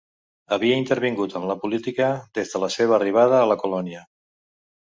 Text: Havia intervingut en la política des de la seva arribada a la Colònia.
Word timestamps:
Havia 0.55 0.77
intervingut 0.83 1.35
en 1.41 1.45
la 1.51 1.57
política 1.65 2.09
des 2.39 2.55
de 2.57 2.63
la 2.65 2.71
seva 2.79 2.99
arribada 3.01 3.39
a 3.43 3.47
la 3.53 3.63
Colònia. 3.67 4.03